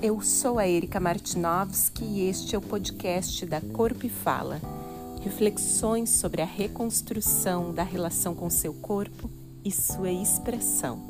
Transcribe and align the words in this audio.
Eu 0.00 0.20
sou 0.20 0.60
a 0.60 0.68
Erika 0.68 1.00
Martinovski 1.00 2.04
e 2.04 2.28
este 2.28 2.54
é 2.54 2.58
o 2.58 2.62
podcast 2.62 3.44
da 3.44 3.60
Corpo 3.60 4.06
e 4.06 4.08
Fala. 4.08 4.60
Reflexões 5.24 6.10
sobre 6.10 6.40
a 6.40 6.44
reconstrução 6.44 7.74
da 7.74 7.82
relação 7.82 8.32
com 8.32 8.48
seu 8.48 8.72
corpo 8.72 9.28
e 9.64 9.72
sua 9.72 10.12
expressão. 10.12 11.04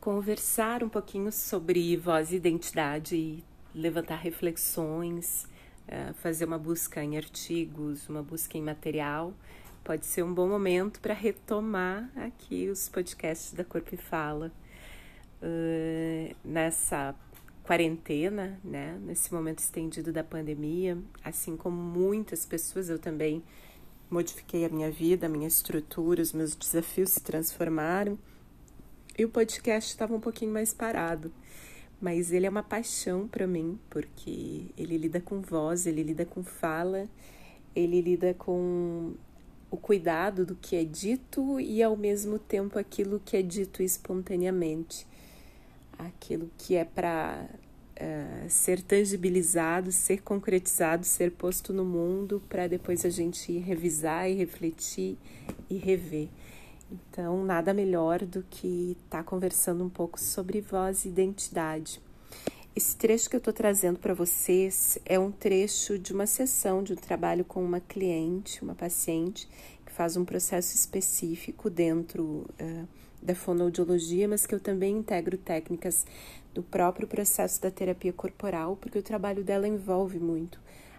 Conversar 0.00 0.82
um 0.82 0.88
pouquinho 0.88 1.30
sobre 1.30 1.94
voz 1.98 2.32
e 2.32 2.36
identidade, 2.36 3.44
levantar 3.74 4.16
reflexões, 4.16 5.46
eh, 5.86 6.14
fazer 6.22 6.46
uma 6.46 6.58
busca 6.58 7.04
em 7.04 7.18
artigos, 7.18 8.08
uma 8.08 8.22
busca 8.22 8.56
em 8.56 8.62
material 8.62 9.34
pode 9.84 10.06
ser 10.06 10.22
um 10.22 10.32
bom 10.32 10.48
momento 10.48 10.98
para 10.98 11.12
retomar 11.12 12.10
aqui 12.16 12.70
os 12.70 12.88
podcasts 12.88 13.52
da 13.52 13.62
Corpo 13.62 13.94
e 13.94 13.98
Fala. 13.98 14.50
Uh, 15.42 16.34
nessa 16.42 17.14
quarentena, 17.62 18.58
né, 18.64 18.98
nesse 19.04 19.32
momento 19.32 19.58
estendido 19.58 20.10
da 20.10 20.24
pandemia, 20.24 20.96
assim 21.22 21.54
como 21.54 21.76
muitas 21.76 22.46
pessoas, 22.46 22.88
eu 22.88 22.98
também 22.98 23.42
modifiquei 24.10 24.64
a 24.64 24.70
minha 24.70 24.90
vida, 24.90 25.26
a 25.26 25.28
minha 25.28 25.46
estrutura, 25.46 26.22
os 26.22 26.32
meus 26.32 26.56
desafios 26.56 27.10
se 27.10 27.20
transformaram. 27.20 28.18
E 29.18 29.24
o 29.24 29.28
podcast 29.28 29.90
estava 29.90 30.14
um 30.14 30.20
pouquinho 30.20 30.52
mais 30.52 30.72
parado, 30.72 31.30
mas 32.00 32.32
ele 32.32 32.46
é 32.46 32.50
uma 32.50 32.62
paixão 32.62 33.28
para 33.28 33.46
mim, 33.46 33.78
porque 33.90 34.66
ele 34.78 34.96
lida 34.96 35.20
com 35.20 35.42
voz, 35.42 35.86
ele 35.86 36.02
lida 36.02 36.24
com 36.24 36.42
fala, 36.42 37.06
ele 37.76 38.00
lida 38.00 38.32
com 38.32 39.14
o 39.74 39.76
cuidado 39.76 40.46
do 40.46 40.54
que 40.54 40.76
é 40.76 40.84
dito 40.84 41.58
e 41.58 41.82
ao 41.82 41.96
mesmo 41.96 42.38
tempo 42.38 42.78
aquilo 42.78 43.20
que 43.24 43.36
é 43.36 43.42
dito 43.42 43.82
espontaneamente, 43.82 45.04
aquilo 45.98 46.48
que 46.56 46.76
é 46.76 46.84
para 46.84 47.44
uh, 47.44 47.58
eh, 47.96 48.46
ser 48.48 48.80
tangibilizado, 48.80 49.90
ser 49.90 50.22
concretizado, 50.22 51.04
ser 51.04 51.32
posto 51.32 51.72
no 51.72 51.84
mundo 51.84 52.40
para 52.48 52.68
depois 52.68 53.04
a 53.04 53.10
gente 53.10 53.58
revisar 53.58 54.30
e 54.30 54.34
refletir 54.34 55.18
e 55.68 55.76
rever. 55.76 56.28
Então, 56.92 57.44
nada 57.44 57.74
melhor 57.74 58.24
do 58.24 58.44
que 58.48 58.96
estar 59.06 59.18
tá 59.18 59.24
conversando 59.24 59.82
um 59.82 59.90
pouco 59.90 60.20
sobre 60.20 60.60
voz 60.60 61.04
e 61.04 61.08
identidade. 61.08 62.00
Esse 62.76 62.96
trecho 62.96 63.30
que 63.30 63.36
eu 63.36 63.38
estou 63.38 63.54
trazendo 63.54 64.00
para 64.00 64.12
vocês 64.12 64.98
é 65.06 65.16
um 65.16 65.30
trecho 65.30 65.96
de 65.96 66.12
uma 66.12 66.26
sessão 66.26 66.82
de 66.82 66.92
um 66.92 66.96
trabalho 66.96 67.44
com 67.44 67.64
uma 67.64 67.78
cliente, 67.78 68.64
uma 68.64 68.74
paciente, 68.74 69.48
que 69.86 69.92
faz 69.92 70.16
um 70.16 70.24
processo 70.24 70.74
específico 70.74 71.70
dentro 71.70 72.44
uh, 72.60 72.88
da 73.22 73.32
fonoaudiologia, 73.32 74.26
mas 74.26 74.44
que 74.44 74.56
eu 74.56 74.58
também 74.58 74.96
integro 74.96 75.38
técnicas 75.38 76.04
do 76.52 76.64
próprio 76.64 77.06
processo 77.06 77.62
da 77.62 77.70
terapia 77.70 78.12
corporal, 78.12 78.74
porque 78.74 78.98
o 78.98 79.02
trabalho 79.04 79.44
dela 79.44 79.68
envolve 79.68 80.18
muito 80.18 80.58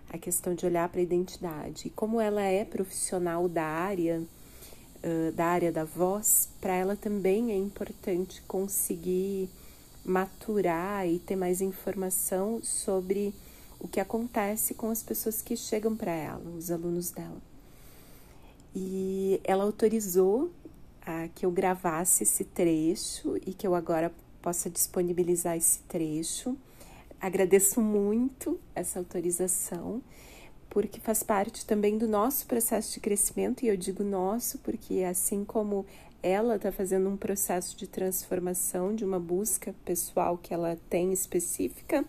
a 0.09 0.18
questão 0.18 0.56
de 0.56 0.66
olhar 0.66 0.88
para 0.88 1.02
a 1.02 1.03
identidade. 1.03 1.88
E 1.88 1.90
como 1.90 2.22
ela 2.22 2.42
é 2.42 2.64
profissional 2.64 3.50
da 3.50 3.66
área, 3.66 4.23
uh, 5.03 5.31
da 5.34 5.48
área 5.48 5.73
da 5.73 5.84
voz, 5.84 6.48
para 6.62 6.73
ela 6.73 6.96
também 6.96 7.52
é 7.52 7.58
importante 7.58 8.42
conseguir 8.44 9.50
maturar 10.06 11.08
e 11.08 11.17
ter 11.20 11.36
mais 11.36 11.61
informação 11.61 12.61
sobre 12.64 13.34
o 13.80 13.88
que 13.88 14.00
acontece 14.00 14.73
com 14.73 14.89
as 14.89 15.02
pessoas 15.02 15.42
que 15.42 15.58
chegam 15.58 15.95
para 15.95 16.12
ela, 16.12 16.50
os 16.56 16.70
alunos 16.72 17.12
dela. 17.12 17.42
E 18.75 19.39
ela 19.44 19.64
autorizou 19.64 20.52
a, 21.02 21.28
que 21.34 21.45
eu 21.45 21.52
gravasse 21.52 22.23
esse 22.23 22.44
trecho 22.44 23.38
e 23.46 23.53
que 23.53 23.66
eu 23.66 23.74
agora 23.74 24.12
possa 24.41 24.69
disponibilizar 24.69 25.57
esse 25.57 25.80
trecho. 25.88 26.56
Agradeço 27.19 27.81
muito 27.81 28.59
essa 28.75 29.00
autorização, 29.00 30.01
porque 30.69 31.00
faz 31.00 31.24
parte 31.24 31.66
também 31.66 31.97
do 31.97 32.07
nosso 32.07 32.46
processo 32.46 32.94
de 32.94 33.00
crescimento, 33.00 33.63
e 33.63 33.68
eu 33.68 33.78
digo 33.78 34.03
nosso 34.03 34.59
porque 34.59 35.03
assim 35.03 35.44
como 35.46 35.85
ela 36.25 36.56
está 36.56 36.72
fazendo 36.72 37.08
um 37.08 37.16
processo 37.16 37.78
de 37.78 37.86
transformação, 37.86 38.96
de 38.96 39.06
uma 39.06 39.19
busca 39.19 39.75
pessoal 39.86 40.40
que 40.40 40.56
ela 40.56 40.75
tem 40.90 41.13
específica. 41.13 42.03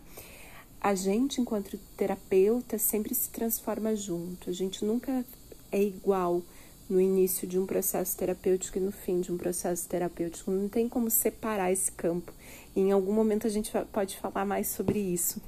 A 0.81 0.95
gente, 0.95 1.39
enquanto 1.39 1.77
terapeuta, 1.99 2.79
sempre 2.79 3.15
se 3.15 3.29
transforma 3.29 3.95
junto. 3.95 4.49
A 4.49 4.53
gente 4.55 4.87
nunca 4.87 5.23
é 5.71 5.83
igual 5.83 6.41
no 6.89 6.99
início 6.99 7.47
de 7.47 7.59
um 7.59 7.67
processo 7.67 8.17
terapêutico 8.17 8.79
e 8.79 8.81
no 8.81 8.91
fim 8.91 9.21
de 9.21 9.31
um 9.31 9.37
processo 9.37 9.87
terapêutico. 9.87 10.51
Não 10.51 10.67
tem 10.67 10.89
como 10.89 11.11
separar 11.11 11.71
esse 11.71 11.93
campo. 11.93 12.33
E 12.75 12.81
em 12.81 12.93
algum 12.93 13.13
momento 13.13 13.47
a 13.47 13.51
gente 13.51 13.71
pode 13.93 14.17
falar 14.17 14.47
mais 14.47 14.67
sobre 14.69 14.99
isso, 14.99 15.43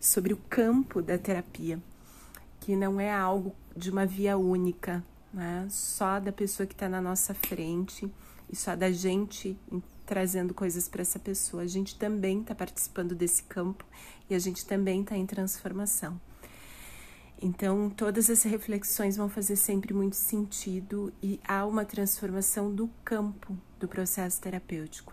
sobre 0.00 0.32
o 0.32 0.38
campo 0.48 1.02
da 1.02 1.18
terapia, 1.18 1.76
que 2.60 2.76
não 2.76 3.00
é 3.00 3.10
algo 3.10 3.52
de 3.76 3.90
uma 3.90 4.06
via 4.06 4.38
única, 4.38 5.02
né? 5.32 5.66
Só 5.70 6.20
da 6.20 6.32
pessoa 6.32 6.66
que 6.66 6.74
está 6.74 6.88
na 6.88 7.00
nossa 7.00 7.34
frente 7.34 8.12
e 8.50 8.56
só 8.56 8.76
da 8.76 8.90
gente 8.90 9.58
trazendo 10.04 10.52
coisas 10.52 10.88
para 10.88 11.02
essa 11.02 11.18
pessoa. 11.18 11.62
A 11.62 11.66
gente 11.66 11.96
também 11.98 12.40
está 12.40 12.54
participando 12.54 13.14
desse 13.14 13.42
campo 13.44 13.84
e 14.28 14.34
a 14.34 14.38
gente 14.38 14.66
também 14.66 15.00
está 15.02 15.16
em 15.16 15.26
transformação. 15.26 16.20
Então, 17.40 17.90
todas 17.90 18.30
as 18.30 18.44
reflexões 18.44 19.16
vão 19.16 19.28
fazer 19.28 19.56
sempre 19.56 19.92
muito 19.92 20.14
sentido 20.14 21.12
e 21.20 21.40
há 21.46 21.66
uma 21.66 21.84
transformação 21.84 22.72
do 22.72 22.88
campo 23.04 23.56
do 23.80 23.88
processo 23.88 24.40
terapêutico. 24.40 25.12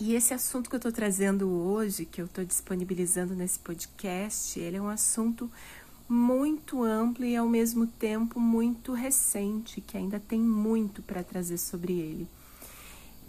E 0.00 0.14
esse 0.14 0.32
assunto 0.32 0.68
que 0.68 0.76
eu 0.76 0.78
estou 0.78 0.92
trazendo 0.92 1.48
hoje, 1.50 2.04
que 2.04 2.20
eu 2.20 2.26
estou 2.26 2.44
disponibilizando 2.44 3.34
nesse 3.34 3.58
podcast, 3.58 4.60
ele 4.60 4.76
é 4.76 4.82
um 4.82 4.88
assunto 4.88 5.50
muito 6.08 6.82
amplo 6.82 7.24
e 7.24 7.36
ao 7.36 7.46
mesmo 7.46 7.86
tempo 7.86 8.40
muito 8.40 8.92
recente, 8.92 9.80
que 9.80 9.96
ainda 9.96 10.18
tem 10.18 10.40
muito 10.40 11.02
para 11.02 11.22
trazer 11.22 11.58
sobre 11.58 11.92
ele, 11.92 12.28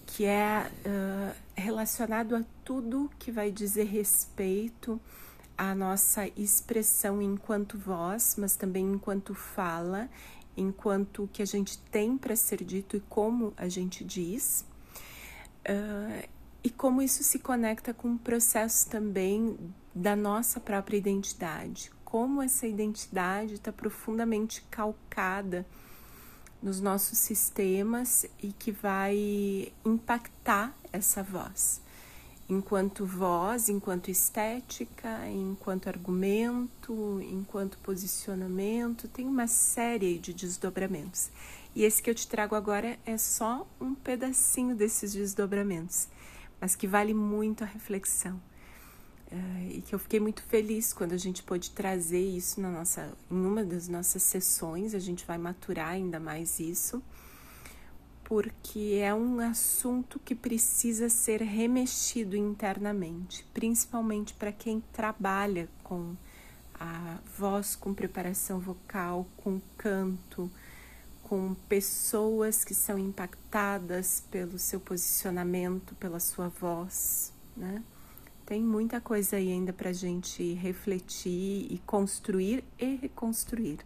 que 0.05 0.23
é 0.23 0.71
uh, 0.85 1.35
relacionado 1.55 2.35
a 2.35 2.43
tudo 2.63 3.11
que 3.19 3.31
vai 3.31 3.51
dizer 3.51 3.83
respeito 3.83 4.99
à 5.57 5.75
nossa 5.75 6.27
expressão 6.37 7.21
enquanto 7.21 7.77
voz, 7.77 8.35
mas 8.37 8.55
também 8.55 8.93
enquanto 8.93 9.35
fala, 9.35 10.09
enquanto 10.55 11.23
o 11.23 11.27
que 11.27 11.41
a 11.41 11.45
gente 11.45 11.77
tem 11.77 12.17
para 12.17 12.35
ser 12.35 12.63
dito 12.63 12.95
e 12.95 13.01
como 13.01 13.53
a 13.57 13.67
gente 13.67 14.05
diz. 14.05 14.65
Uh, 15.67 16.27
e 16.63 16.69
como 16.69 17.01
isso 17.01 17.23
se 17.23 17.39
conecta 17.39 17.93
com 17.93 18.13
o 18.13 18.19
processo 18.19 18.89
também 18.89 19.57
da 19.93 20.15
nossa 20.15 20.59
própria 20.59 20.97
identidade, 20.97 21.91
como 22.09 22.41
essa 22.41 22.65
identidade 22.65 23.53
está 23.53 23.71
profundamente 23.71 24.63
calcada 24.69 25.65
nos 26.61 26.81
nossos 26.81 27.17
sistemas 27.19 28.25
e 28.41 28.51
que 28.51 28.71
vai 28.71 29.71
impactar 29.85 30.75
essa 30.91 31.23
voz. 31.23 31.81
Enquanto 32.49 33.05
voz, 33.05 33.69
enquanto 33.69 34.09
estética, 34.09 35.27
enquanto 35.29 35.87
argumento, 35.87 37.21
enquanto 37.21 37.77
posicionamento, 37.77 39.07
tem 39.07 39.27
uma 39.27 39.47
série 39.47 40.17
de 40.17 40.33
desdobramentos. 40.33 41.29
E 41.75 41.83
esse 41.83 42.01
que 42.01 42.09
eu 42.09 42.15
te 42.15 42.27
trago 42.27 42.55
agora 42.55 42.97
é 43.05 43.17
só 43.19 43.67
um 43.79 43.93
pedacinho 43.93 44.75
desses 44.75 45.13
desdobramentos, 45.13 46.07
mas 46.59 46.75
que 46.75 46.87
vale 46.87 47.13
muito 47.13 47.63
a 47.63 47.67
reflexão. 47.67 48.41
Uh, 49.31 49.77
e 49.77 49.81
que 49.81 49.93
eu 49.93 49.99
fiquei 49.99 50.19
muito 50.19 50.41
feliz 50.41 50.91
quando 50.91 51.13
a 51.13 51.17
gente 51.17 51.43
pôde 51.43 51.69
trazer 51.69 52.19
isso 52.19 52.59
na 52.59 52.71
nossa, 52.71 53.15
em 53.29 53.45
uma 53.45 53.63
das 53.63 53.87
nossas 53.87 54.23
sessões, 54.23 54.95
a 54.95 54.99
gente 54.99 55.23
vai 55.23 55.37
maturar 55.37 55.89
ainda 55.89 56.19
mais 56.19 56.59
isso, 56.59 57.03
porque 58.23 58.99
é 59.01 59.13
um 59.13 59.39
assunto 59.39 60.17
que 60.19 60.33
precisa 60.33 61.09
ser 61.09 61.43
remexido 61.43 62.35
internamente, 62.35 63.45
principalmente 63.53 64.33
para 64.33 64.51
quem 64.51 64.81
trabalha 64.91 65.69
com 65.83 66.15
a 66.79 67.19
voz, 67.37 67.75
com 67.75 67.93
preparação 67.93 68.59
vocal, 68.59 69.27
com 69.37 69.61
canto, 69.77 70.49
com 71.21 71.53
pessoas 71.67 72.63
que 72.63 72.73
são 72.73 72.97
impactadas 72.97 74.23
pelo 74.31 74.57
seu 74.57 74.79
posicionamento, 74.79 75.93
pela 75.95 76.19
sua 76.19 76.47
voz, 76.47 77.31
né? 77.55 77.83
Tem 78.49 78.63
muita 78.63 78.99
coisa 78.99 79.35
aí 79.35 79.51
ainda 79.51 79.71
para 79.71 79.91
a 79.91 79.93
gente 79.93 80.55
refletir 80.55 81.71
e 81.71 81.79
construir 81.85 82.63
e 82.79 82.95
reconstruir. 82.95 83.77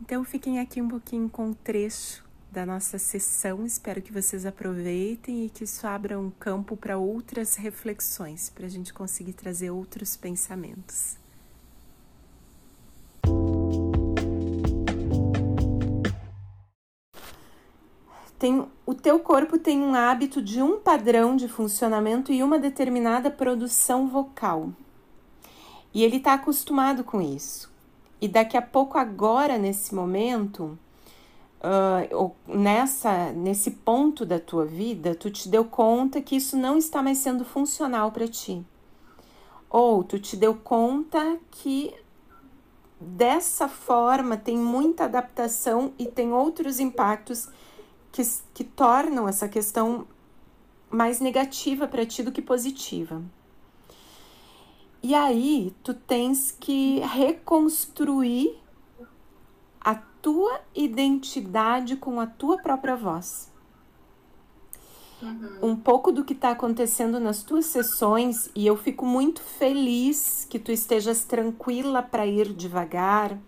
Então, 0.00 0.22
fiquem 0.22 0.60
aqui 0.60 0.80
um 0.80 0.86
pouquinho 0.86 1.28
com 1.28 1.50
o 1.50 1.54
trecho 1.56 2.24
da 2.48 2.64
nossa 2.64 2.96
sessão. 2.96 3.66
Espero 3.66 4.00
que 4.00 4.12
vocês 4.12 4.46
aproveitem 4.46 5.46
e 5.46 5.50
que 5.50 5.64
isso 5.64 5.84
abra 5.84 6.16
um 6.16 6.30
campo 6.30 6.76
para 6.76 6.96
outras 6.96 7.56
reflexões, 7.56 8.50
para 8.50 8.66
a 8.66 8.70
gente 8.70 8.94
conseguir 8.94 9.32
trazer 9.32 9.70
outros 9.70 10.16
pensamentos. 10.16 11.16
Tem 18.38 18.66
o 18.86 18.94
teu 18.94 19.18
corpo 19.18 19.58
tem 19.58 19.82
um 19.82 19.94
hábito 19.94 20.40
de 20.40 20.62
um 20.62 20.78
padrão 20.78 21.36
de 21.36 21.48
funcionamento 21.48 22.32
e 22.32 22.42
uma 22.42 22.58
determinada 22.58 23.30
produção 23.30 24.08
vocal. 24.08 24.70
E 25.92 26.04
ele 26.04 26.16
está 26.16 26.34
acostumado 26.34 27.02
com 27.02 27.20
isso. 27.20 27.70
E 28.20 28.28
daqui 28.28 28.56
a 28.56 28.62
pouco, 28.62 28.98
agora, 28.98 29.58
nesse 29.58 29.94
momento, 29.94 30.78
uh, 31.60 32.32
nessa, 32.46 33.32
nesse 33.32 33.72
ponto 33.72 34.24
da 34.24 34.38
tua 34.38 34.64
vida, 34.64 35.14
tu 35.14 35.30
te 35.30 35.48
deu 35.48 35.64
conta 35.64 36.20
que 36.20 36.36
isso 36.36 36.56
não 36.56 36.76
está 36.78 37.02
mais 37.02 37.18
sendo 37.18 37.44
funcional 37.44 38.10
para 38.12 38.26
ti. 38.26 38.64
Ou 39.68 40.02
tu 40.02 40.18
te 40.18 40.36
deu 40.36 40.54
conta 40.54 41.38
que 41.50 41.94
dessa 43.00 43.68
forma 43.68 44.36
tem 44.36 44.56
muita 44.56 45.04
adaptação 45.04 45.92
e 45.98 46.06
tem 46.06 46.32
outros 46.32 46.80
impactos 46.80 47.48
que, 48.12 48.22
que 48.54 48.64
tornam 48.64 49.28
essa 49.28 49.48
questão 49.48 50.06
mais 50.90 51.20
negativa 51.20 51.86
para 51.86 52.06
ti 52.06 52.22
do 52.22 52.32
que 52.32 52.40
positiva. 52.40 53.22
E 55.02 55.14
aí 55.14 55.74
tu 55.82 55.94
tens 55.94 56.50
que 56.50 57.00
reconstruir 57.00 58.58
a 59.80 59.94
tua 59.94 60.60
identidade 60.74 61.96
com 61.96 62.18
a 62.20 62.26
tua 62.26 62.58
própria 62.58 62.96
voz. 62.96 63.52
Uhum. 65.22 65.70
Um 65.70 65.76
pouco 65.76 66.12
do 66.12 66.24
que 66.24 66.32
está 66.32 66.50
acontecendo 66.50 67.18
nas 67.18 67.42
tuas 67.42 67.66
sessões, 67.66 68.50
e 68.54 68.66
eu 68.66 68.76
fico 68.76 69.04
muito 69.04 69.40
feliz 69.40 70.46
que 70.48 70.58
tu 70.58 70.70
estejas 70.70 71.24
tranquila 71.24 72.02
para 72.02 72.26
ir 72.26 72.52
devagar, 72.52 73.38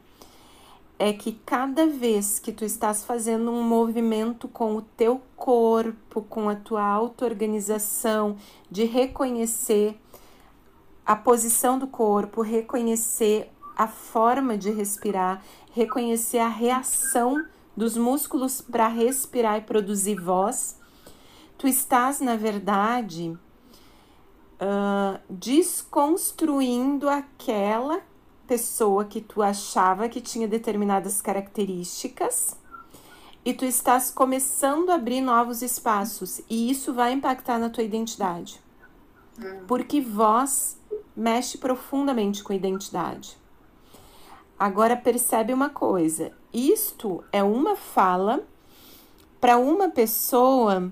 é 1.00 1.14
que 1.14 1.32
cada 1.46 1.86
vez 1.86 2.38
que 2.38 2.52
tu 2.52 2.62
estás 2.62 3.02
fazendo 3.02 3.50
um 3.50 3.62
movimento 3.62 4.46
com 4.46 4.76
o 4.76 4.82
teu 4.82 5.22
corpo, 5.34 6.20
com 6.20 6.46
a 6.46 6.54
tua 6.54 6.84
auto-organização, 6.84 8.36
de 8.70 8.84
reconhecer 8.84 9.98
a 11.06 11.16
posição 11.16 11.78
do 11.78 11.86
corpo, 11.86 12.42
reconhecer 12.42 13.50
a 13.74 13.88
forma 13.88 14.58
de 14.58 14.70
respirar, 14.70 15.42
reconhecer 15.72 16.38
a 16.38 16.48
reação 16.48 17.46
dos 17.74 17.96
músculos 17.96 18.60
para 18.60 18.86
respirar 18.86 19.56
e 19.56 19.62
produzir 19.62 20.20
voz, 20.20 20.78
tu 21.56 21.66
estás, 21.66 22.20
na 22.20 22.36
verdade, 22.36 23.38
uh, 24.60 25.18
desconstruindo 25.30 27.08
aquela 27.08 28.02
pessoa 28.50 29.04
que 29.04 29.20
tu 29.20 29.42
achava 29.42 30.08
que 30.08 30.20
tinha 30.20 30.48
determinadas 30.48 31.22
características 31.22 32.56
e 33.44 33.54
tu 33.54 33.64
estás 33.64 34.10
começando 34.10 34.90
a 34.90 34.96
abrir 34.96 35.20
novos 35.20 35.62
espaços 35.62 36.40
e 36.50 36.68
isso 36.68 36.92
vai 36.92 37.12
impactar 37.12 37.60
na 37.60 37.70
tua 37.70 37.84
identidade. 37.84 38.60
Hum. 39.38 39.60
Porque 39.68 40.00
voz 40.00 40.76
mexe 41.14 41.58
profundamente 41.58 42.42
com 42.42 42.52
a 42.52 42.56
identidade. 42.56 43.38
Agora 44.58 44.96
percebe 44.96 45.54
uma 45.54 45.70
coisa: 45.70 46.32
isto 46.52 47.22
é 47.30 47.44
uma 47.44 47.76
fala 47.76 48.42
para 49.40 49.58
uma 49.58 49.90
pessoa 49.90 50.90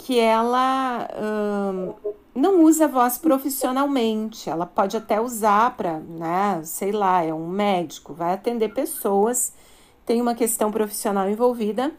que 0.00 0.18
ela 0.18 1.06
hum, 1.14 1.92
não 2.34 2.62
usa 2.64 2.88
voz 2.88 3.18
profissionalmente. 3.18 4.48
Ela 4.48 4.64
pode 4.64 4.96
até 4.96 5.20
usar 5.20 5.76
para, 5.76 5.98
né, 5.98 6.60
sei 6.64 6.90
lá, 6.90 7.22
é 7.22 7.34
um 7.34 7.46
médico, 7.46 8.14
vai 8.14 8.32
atender 8.32 8.72
pessoas, 8.72 9.52
tem 10.06 10.20
uma 10.20 10.34
questão 10.34 10.72
profissional 10.72 11.28
envolvida, 11.28 11.92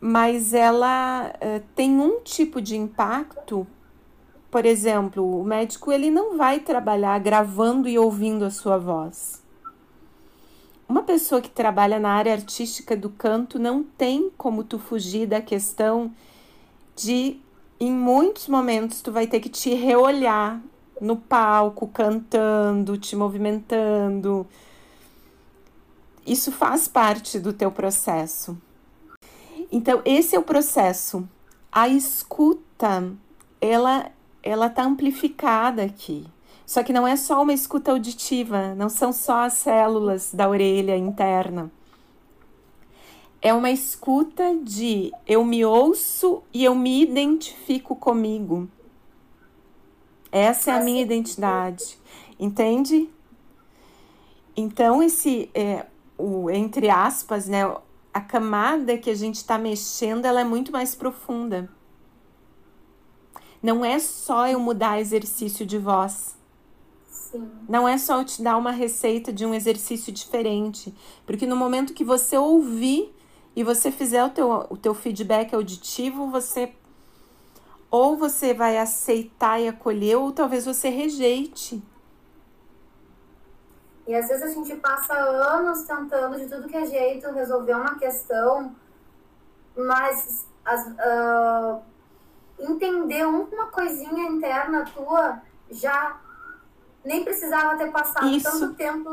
mas 0.00 0.54
ela 0.54 1.32
uh, 1.34 1.62
tem 1.74 2.00
um 2.00 2.20
tipo 2.20 2.60
de 2.60 2.76
impacto. 2.76 3.66
Por 4.48 4.64
exemplo, 4.64 5.40
o 5.40 5.44
médico 5.44 5.90
ele 5.90 6.08
não 6.08 6.36
vai 6.36 6.60
trabalhar 6.60 7.18
gravando 7.18 7.88
e 7.88 7.98
ouvindo 7.98 8.44
a 8.44 8.50
sua 8.50 8.78
voz. 8.78 9.42
Uma 10.88 11.02
pessoa 11.02 11.40
que 11.40 11.50
trabalha 11.50 11.98
na 11.98 12.10
área 12.10 12.32
artística 12.32 12.96
do 12.96 13.10
canto 13.10 13.58
não 13.58 13.82
tem 13.82 14.30
como 14.38 14.62
tu 14.62 14.78
fugir 14.78 15.26
da 15.26 15.40
questão 15.40 16.14
de 16.96 17.38
em 17.78 17.92
muitos 17.92 18.48
momentos 18.48 19.02
tu 19.02 19.12
vai 19.12 19.26
ter 19.26 19.38
que 19.38 19.50
te 19.50 19.74
reolhar 19.74 20.60
no 21.00 21.16
palco, 21.16 21.86
cantando, 21.86 22.96
te 22.96 23.14
movimentando. 23.14 24.46
Isso 26.26 26.50
faz 26.50 26.88
parte 26.88 27.38
do 27.38 27.52
teu 27.52 27.70
processo. 27.70 28.56
Então, 29.70 30.00
esse 30.04 30.34
é 30.34 30.38
o 30.38 30.42
processo. 30.42 31.28
A 31.70 31.88
escuta, 31.88 33.12
ela 33.60 34.10
ela 34.42 34.70
tá 34.70 34.84
amplificada 34.84 35.82
aqui. 35.82 36.24
Só 36.64 36.82
que 36.82 36.92
não 36.92 37.06
é 37.06 37.16
só 37.16 37.42
uma 37.42 37.52
escuta 37.52 37.90
auditiva, 37.90 38.74
não 38.74 38.88
são 38.88 39.12
só 39.12 39.44
as 39.44 39.54
células 39.54 40.32
da 40.32 40.48
orelha 40.48 40.96
interna 40.96 41.70
é 43.46 43.54
uma 43.54 43.70
escuta 43.70 44.56
de 44.60 45.12
eu 45.24 45.44
me 45.44 45.64
ouço 45.64 46.42
e 46.52 46.64
eu 46.64 46.74
me 46.74 47.00
identifico 47.00 47.94
comigo. 47.94 48.68
Essa 50.32 50.72
é 50.72 50.74
a 50.74 50.82
minha 50.82 51.00
identidade, 51.00 51.96
entende? 52.40 53.08
Então 54.56 55.00
esse 55.00 55.48
é, 55.54 55.86
o 56.18 56.50
entre 56.50 56.90
aspas, 56.90 57.46
né, 57.46 57.72
a 58.12 58.20
camada 58.20 58.98
que 58.98 59.08
a 59.08 59.14
gente 59.14 59.36
está 59.36 59.56
mexendo, 59.56 60.24
ela 60.24 60.40
é 60.40 60.44
muito 60.44 60.72
mais 60.72 60.96
profunda. 60.96 61.70
Não 63.62 63.84
é 63.84 64.00
só 64.00 64.48
eu 64.48 64.58
mudar 64.58 65.00
exercício 65.00 65.64
de 65.64 65.78
voz. 65.78 66.36
Sim. 67.08 67.48
Não 67.68 67.86
é 67.86 67.96
só 67.96 68.18
eu 68.18 68.24
te 68.24 68.42
dar 68.42 68.56
uma 68.56 68.72
receita 68.72 69.32
de 69.32 69.46
um 69.46 69.54
exercício 69.54 70.12
diferente, 70.12 70.92
porque 71.24 71.46
no 71.46 71.54
momento 71.54 71.94
que 71.94 72.02
você 72.02 72.36
ouvir 72.36 73.14
e 73.56 73.64
você 73.64 73.90
fizer 73.90 74.22
o 74.22 74.28
teu, 74.28 74.66
o 74.68 74.76
teu 74.76 74.92
feedback 74.92 75.54
auditivo, 75.54 76.30
você 76.30 76.74
ou 77.90 78.16
você 78.16 78.52
vai 78.52 78.76
aceitar 78.76 79.58
e 79.58 79.68
acolher, 79.68 80.16
ou 80.16 80.30
talvez 80.30 80.66
você 80.66 80.90
rejeite. 80.90 81.82
E 84.06 84.14
às 84.14 84.28
vezes 84.28 84.42
a 84.42 84.48
gente 84.48 84.76
passa 84.76 85.14
anos 85.14 85.84
tentando 85.84 86.36
de 86.36 86.46
tudo 86.46 86.68
que 86.68 86.76
é 86.76 86.84
jeito 86.84 87.30
resolver 87.32 87.74
uma 87.74 87.98
questão, 87.98 88.74
mas 89.74 90.46
as, 90.64 90.86
uh, 90.88 91.82
entender 92.58 93.24
uma 93.24 93.66
coisinha 93.68 94.28
interna 94.28 94.84
tua 94.94 95.40
já 95.70 96.20
nem 97.04 97.24
precisava 97.24 97.76
ter 97.78 97.90
passado 97.90 98.28
Isso. 98.28 98.50
tanto 98.50 98.74
tempo. 98.74 99.10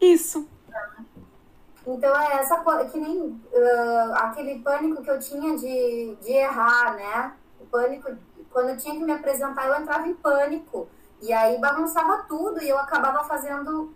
Isso. 0.00 0.48
Então 1.88 2.14
é 2.20 2.34
essa 2.34 2.58
coisa, 2.58 2.84
que 2.84 2.98
nem 2.98 3.18
uh, 3.18 4.14
aquele 4.16 4.58
pânico 4.60 5.02
que 5.02 5.10
eu 5.10 5.18
tinha 5.18 5.56
de, 5.56 6.16
de 6.20 6.32
errar, 6.32 6.94
né? 6.94 7.32
O 7.58 7.64
pânico, 7.64 8.14
quando 8.50 8.68
eu 8.68 8.76
tinha 8.76 8.94
que 8.94 9.02
me 9.02 9.12
apresentar, 9.12 9.66
eu 9.66 9.80
entrava 9.80 10.06
em 10.06 10.12
pânico. 10.12 10.86
E 11.22 11.32
aí 11.32 11.58
bagunçava 11.58 12.26
tudo 12.28 12.62
e 12.62 12.68
eu 12.68 12.78
acabava 12.78 13.24
fazendo 13.24 13.90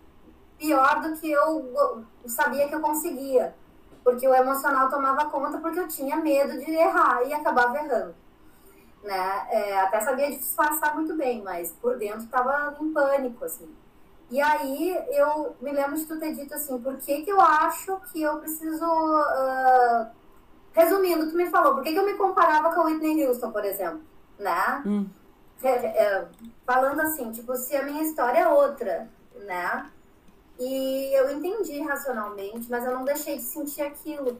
pior 0.57 1.01
do 1.01 1.15
que 1.17 1.31
eu 1.31 2.03
sabia 2.25 2.67
que 2.67 2.73
eu 2.73 2.81
conseguia. 2.81 3.53
Porque 4.03 4.27
o 4.27 4.33
emocional 4.33 4.89
tomava 4.89 5.29
conta 5.29 5.59
porque 5.59 5.79
eu 5.79 5.87
tinha 5.87 6.15
medo 6.15 6.57
de 6.57 6.71
errar 6.71 7.21
e 7.23 7.31
acabava 7.31 7.77
errando. 7.77 8.15
Né? 9.03 9.47
É, 9.51 9.79
até 9.81 9.99
sabia 10.01 10.31
disfarçar 10.31 10.95
muito 10.95 11.15
bem, 11.15 11.43
mas 11.43 11.71
por 11.73 11.95
dentro 11.99 12.23
estava 12.23 12.75
em 12.81 12.91
pânico, 12.91 13.45
assim. 13.45 13.69
E 14.33 14.41
aí 14.41 14.97
eu 15.11 15.55
me 15.61 15.71
lembro 15.71 15.95
de 15.95 16.05
tu 16.05 16.17
ter 16.17 16.33
dito 16.33 16.55
assim, 16.55 16.81
por 16.81 16.97
que, 16.97 17.21
que 17.21 17.29
eu 17.29 17.39
acho 17.39 18.01
que 18.11 18.19
eu 18.19 18.39
preciso. 18.39 18.83
Uh... 18.83 20.07
Resumindo, 20.71 21.29
tu 21.29 21.37
me 21.37 21.51
falou, 21.51 21.75
por 21.75 21.83
que, 21.83 21.91
que 21.91 21.99
eu 21.99 22.05
me 22.05 22.15
comparava 22.15 22.73
com 22.73 22.81
a 22.81 22.85
Whitney 22.85 23.27
Houston, 23.27 23.51
por 23.51 23.63
exemplo? 23.63 24.01
Né? 24.39 24.81
Hum. 24.87 25.05
É, 25.63 26.25
falando 26.65 26.99
assim, 27.01 27.31
tipo, 27.31 27.55
se 27.55 27.75
a 27.75 27.83
minha 27.83 28.01
história 28.01 28.39
é 28.39 28.47
outra, 28.47 29.07
né? 29.45 29.87
E 30.59 31.13
eu 31.13 31.31
entendi 31.31 31.79
racionalmente, 31.81 32.71
mas 32.71 32.83
eu 32.85 32.91
não 32.91 33.05
deixei 33.05 33.37
de 33.37 33.43
sentir 33.43 33.83
aquilo, 33.83 34.35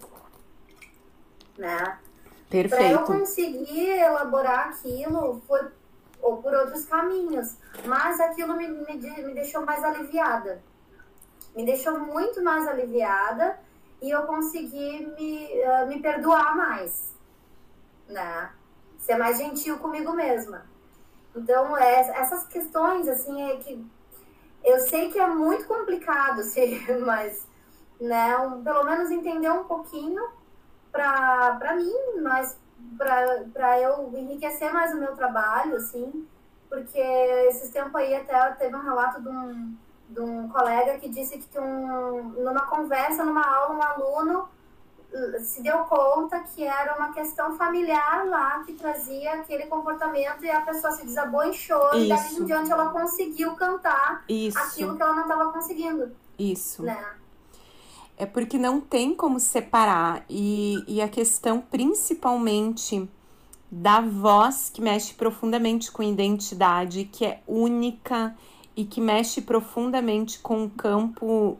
né? 1.55 1.99
Perfeito. 2.49 2.75
Pra 2.75 2.91
eu 2.91 3.03
conseguir 3.03 3.89
elaborar 3.89 4.69
aquilo, 4.69 5.39
foi 5.47 5.67
ou 6.23 6.41
por 6.41 6.53
outros 6.53 6.85
caminhos. 6.85 7.57
Mas 7.85 8.19
aquilo 8.19 8.55
me, 8.55 8.67
me, 8.67 8.95
me 8.95 9.33
deixou 9.33 9.63
mais 9.63 9.83
aliviada. 9.83 10.63
Me 11.55 11.65
deixou 11.65 11.99
muito 11.99 12.41
mais 12.41 12.67
aliviada 12.67 13.59
e 14.01 14.09
eu 14.09 14.23
consegui 14.23 15.05
me, 15.17 15.47
uh, 15.61 15.87
me 15.87 16.01
perdoar 16.01 16.55
mais, 16.55 17.13
né? 18.07 18.51
Ser 18.97 19.17
mais 19.17 19.37
gentil 19.37 19.77
comigo 19.77 20.13
mesma. 20.13 20.65
Então, 21.35 21.77
é, 21.77 21.99
essas 21.99 22.47
questões, 22.47 23.07
assim, 23.07 23.51
é 23.51 23.57
que 23.57 23.85
eu 24.63 24.79
sei 24.79 25.11
que 25.11 25.19
é 25.19 25.27
muito 25.27 25.67
complicado, 25.67 26.41
mas, 27.05 27.45
né, 27.99 28.37
um, 28.37 28.63
pelo 28.63 28.83
menos 28.83 29.11
entender 29.11 29.51
um 29.51 29.65
pouquinho 29.65 30.23
para 30.91 31.75
mim, 31.75 32.21
mas 32.21 32.57
para 32.97 33.79
eu 33.79 34.11
enriquecer 34.15 34.73
mais 34.73 34.93
o 34.93 34.97
meu 34.97 35.15
trabalho, 35.15 35.75
assim, 35.75 36.27
porque 36.69 36.99
esses 36.99 37.69
tempos 37.69 37.95
aí 37.95 38.15
até 38.15 38.51
teve 38.51 38.75
um 38.75 38.81
relato 38.81 39.21
de 39.21 39.29
um, 39.29 39.75
de 40.09 40.19
um 40.19 40.49
colega 40.49 40.97
que 40.99 41.09
disse 41.09 41.37
que 41.37 41.59
um, 41.59 42.29
numa 42.29 42.65
conversa, 42.67 43.23
numa 43.23 43.45
aula, 43.45 43.75
um 43.75 43.81
aluno 43.81 44.49
se 45.41 45.61
deu 45.61 45.79
conta 45.79 46.39
que 46.39 46.63
era 46.63 46.95
uma 46.95 47.13
questão 47.13 47.55
familiar 47.55 48.25
lá 48.27 48.63
que 48.63 48.73
trazia 48.73 49.33
aquele 49.35 49.67
comportamento 49.67 50.43
e 50.43 50.49
a 50.49 50.61
pessoa 50.61 50.91
se 50.93 51.05
desabou 51.05 51.43
em 51.43 51.53
choro 51.53 51.97
Isso. 51.97 52.05
e 52.05 52.09
dali 52.09 52.35
em 52.37 52.45
diante 52.45 52.71
ela 52.71 52.89
conseguiu 52.89 53.55
cantar 53.55 54.23
Isso. 54.27 54.57
aquilo 54.57 54.95
que 54.95 55.01
ela 55.03 55.13
não 55.13 55.21
estava 55.21 55.51
conseguindo. 55.51 56.15
Isso. 56.37 56.81
Né? 56.81 57.05
É 58.17 58.25
porque 58.25 58.57
não 58.57 58.79
tem 58.79 59.15
como 59.15 59.39
separar 59.39 60.23
e, 60.29 60.83
e 60.87 61.01
a 61.01 61.09
questão 61.09 61.59
principalmente 61.59 63.09
da 63.71 64.01
voz 64.01 64.69
que 64.71 64.81
mexe 64.81 65.15
profundamente 65.15 65.91
com 65.91 66.03
identidade, 66.03 67.09
que 67.11 67.25
é 67.25 67.41
única 67.47 68.35
e 68.75 68.85
que 68.85 69.01
mexe 69.01 69.41
profundamente 69.41 70.39
com 70.39 70.65
o 70.65 70.69
campo 70.69 71.57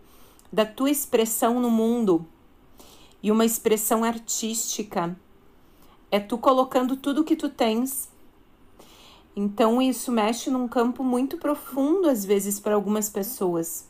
da 0.51 0.63
tua 0.63 0.91
expressão 0.91 1.59
no 1.59 1.71
mundo 1.71 2.25
e 3.23 3.31
uma 3.31 3.45
expressão 3.45 4.03
artística. 4.03 5.17
É 6.11 6.19
tu 6.19 6.37
colocando 6.37 6.95
tudo 6.95 7.23
que 7.23 7.35
tu 7.35 7.49
tens. 7.49 8.11
Então 9.35 9.81
isso 9.81 10.11
mexe 10.11 10.51
num 10.51 10.67
campo 10.67 11.03
muito 11.03 11.37
profundo 11.37 12.07
às 12.07 12.23
vezes 12.23 12.59
para 12.59 12.75
algumas 12.75 13.09
pessoas. 13.09 13.89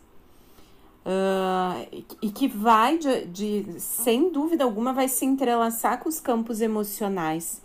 Uh, 1.06 2.06
e 2.22 2.32
que 2.32 2.48
vai 2.48 2.98
de, 2.98 3.26
de, 3.26 3.80
sem 3.80 4.32
dúvida 4.32 4.64
alguma, 4.64 4.94
vai 4.94 5.10
se 5.10 5.26
entrelaçar 5.26 6.00
com 6.00 6.08
os 6.08 6.20
campos 6.20 6.62
emocionais. 6.62 7.62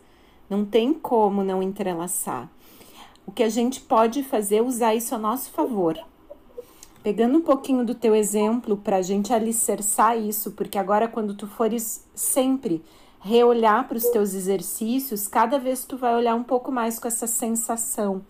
Não 0.51 0.65
tem 0.65 0.93
como 0.93 1.45
não 1.45 1.63
entrelaçar. 1.63 2.51
O 3.27 3.31
que 3.31 3.43
a 3.43 3.49
gente 3.49 3.81
pode 3.81 4.23
fazer 4.23 4.57
é 4.57 4.63
usar 4.63 4.95
isso 4.95 5.15
a 5.15 5.19
nosso 5.19 5.51
favor. 5.51 5.99
Pegando 7.03 7.39
um 7.39 7.43
pouquinho 7.43 7.85
do 7.85 7.95
teu 7.95 8.15
exemplo 8.15 8.77
para 8.77 8.97
a 8.97 9.03
gente 9.03 9.33
alicerçar 9.33 10.19
isso, 10.19 10.53
porque 10.53 10.79
agora 10.79 11.07
quando 11.07 11.35
tu 11.35 11.47
fores 11.47 12.05
sempre 12.15 12.83
reolhar 13.21 13.87
para 13.87 13.97
os 13.97 14.09
teus 14.09 14.35
exercícios, 14.35 15.29
cada 15.29 15.59
vez 15.59 15.85
tu 15.85 15.97
vai 15.97 16.15
olhar 16.15 16.35
um 16.35 16.43
pouco 16.43 16.73
mais 16.73 16.99
com 16.99 17.07
essa 17.07 17.27
sensação. 17.27 18.23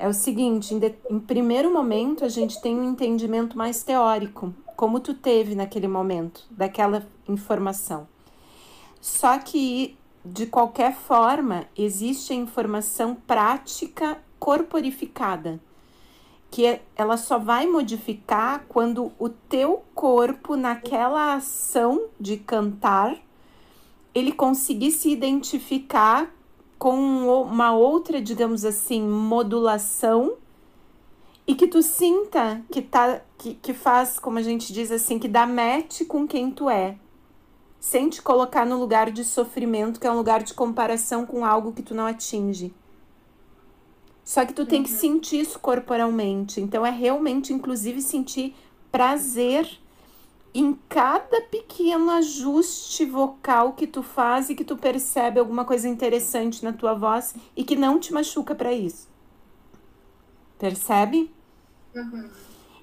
É 0.00 0.08
o 0.08 0.14
seguinte, 0.14 0.72
em, 0.72 0.78
de, 0.78 0.94
em 1.10 1.20
primeiro 1.20 1.70
momento 1.70 2.24
a 2.24 2.28
gente 2.28 2.58
tem 2.62 2.74
um 2.74 2.84
entendimento 2.84 3.58
mais 3.58 3.82
teórico, 3.82 4.54
como 4.74 4.98
tu 4.98 5.12
teve 5.12 5.54
naquele 5.54 5.86
momento, 5.86 6.46
daquela 6.50 7.06
informação. 7.28 8.08
Só 8.98 9.38
que 9.38 9.98
de 10.24 10.46
qualquer 10.46 10.94
forma, 10.94 11.66
existe 11.76 12.32
a 12.32 12.36
informação 12.36 13.14
prática 13.14 14.18
corporificada 14.38 15.60
que 16.50 16.80
ela 16.96 17.16
só 17.16 17.38
vai 17.38 17.66
modificar 17.66 18.64
quando 18.68 19.12
o 19.18 19.28
teu 19.28 19.84
corpo 19.94 20.56
naquela 20.56 21.34
ação 21.34 22.08
de 22.18 22.38
cantar 22.38 23.16
ele 24.12 24.32
conseguir 24.32 24.90
se 24.90 25.10
identificar 25.10 26.28
com 26.80 26.96
uma 27.42 27.74
outra, 27.74 28.22
digamos 28.22 28.64
assim, 28.64 29.02
modulação 29.02 30.38
e 31.46 31.54
que 31.54 31.68
tu 31.68 31.82
sinta 31.82 32.62
que 32.72 32.80
tá 32.80 33.20
que, 33.36 33.54
que 33.54 33.74
faz, 33.74 34.18
como 34.18 34.38
a 34.38 34.42
gente 34.42 34.72
diz 34.72 34.90
assim, 34.90 35.18
que 35.18 35.28
dá 35.28 35.46
match 35.46 36.06
com 36.08 36.26
quem 36.26 36.50
tu 36.50 36.70
é. 36.70 36.96
Sem 37.78 38.08
te 38.08 38.22
colocar 38.22 38.64
no 38.64 38.78
lugar 38.78 39.10
de 39.10 39.24
sofrimento, 39.24 40.00
que 40.00 40.06
é 40.06 40.10
um 40.10 40.16
lugar 40.16 40.42
de 40.42 40.54
comparação 40.54 41.26
com 41.26 41.44
algo 41.44 41.72
que 41.72 41.82
tu 41.82 41.94
não 41.94 42.06
atinge. 42.06 42.72
Só 44.24 44.46
que 44.46 44.54
tu 44.54 44.64
tem 44.64 44.82
que 44.82 44.90
uhum. 44.90 44.98
sentir 44.98 45.40
isso 45.40 45.58
corporalmente. 45.58 46.62
Então 46.62 46.84
é 46.84 46.90
realmente, 46.90 47.52
inclusive, 47.52 48.00
sentir 48.00 48.56
prazer 48.90 49.79
em 50.52 50.76
cada 50.88 51.40
pequeno 51.42 52.10
ajuste 52.10 53.04
vocal 53.04 53.72
que 53.72 53.86
tu 53.86 54.02
faz 54.02 54.50
e 54.50 54.54
que 54.54 54.64
tu 54.64 54.76
percebe 54.76 55.38
alguma 55.38 55.64
coisa 55.64 55.88
interessante 55.88 56.64
na 56.64 56.72
tua 56.72 56.94
voz 56.94 57.34
e 57.56 57.62
que 57.62 57.76
não 57.76 57.98
te 57.98 58.12
machuca 58.12 58.54
para 58.54 58.72
isso. 58.72 59.08
Percebe? 60.58 61.32
Uhum. 61.94 62.28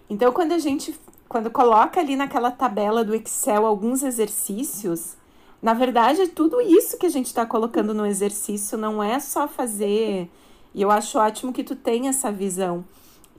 Então, 0.09 0.31
quando 0.31 0.53
a 0.53 0.59
gente 0.59 0.97
quando 1.27 1.51
coloca 1.51 1.99
ali 1.99 2.15
naquela 2.15 2.51
tabela 2.51 3.03
do 3.03 3.13
Excel 3.13 3.65
alguns 3.65 4.01
exercícios, 4.01 5.17
na 5.61 5.73
verdade 5.73 6.21
é 6.21 6.27
tudo 6.27 6.61
isso 6.61 6.97
que 6.97 7.05
a 7.05 7.09
gente 7.09 7.25
está 7.25 7.45
colocando 7.45 7.93
no 7.93 8.05
exercício, 8.05 8.77
não 8.77 9.03
é 9.03 9.19
só 9.19 9.45
fazer 9.45 10.29
e 10.73 10.81
eu 10.81 10.91
acho 10.91 11.17
ótimo 11.17 11.51
que 11.51 11.63
tu 11.63 11.75
tenha 11.75 12.11
essa 12.11 12.31
visão. 12.31 12.85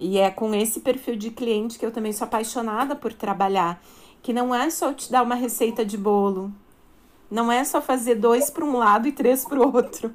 E 0.00 0.18
é 0.18 0.30
com 0.30 0.54
esse 0.54 0.80
perfil 0.80 1.16
de 1.16 1.30
cliente 1.30 1.78
que 1.78 1.87
eu 1.87 1.90
também 1.90 2.12
sou 2.12 2.25
apaixonada 2.25 2.94
por 2.94 3.12
trabalhar, 3.12 3.80
que 4.22 4.32
não 4.32 4.54
é 4.54 4.70
só 4.70 4.92
te 4.92 5.10
dar 5.10 5.22
uma 5.22 5.34
receita 5.34 5.84
de 5.84 5.96
bolo. 5.96 6.52
Não 7.30 7.52
é 7.52 7.62
só 7.64 7.80
fazer 7.80 8.14
dois 8.14 8.50
para 8.50 8.64
um 8.64 8.76
lado 8.76 9.06
e 9.06 9.12
três 9.12 9.44
para 9.44 9.60
o 9.60 9.75
outro. 9.75 10.14